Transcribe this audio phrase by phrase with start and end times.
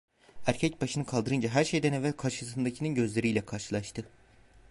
[0.47, 4.05] Erkek başını kaldırınca her şeyden evvel karşısındakinin gözleriyle karşılaştı.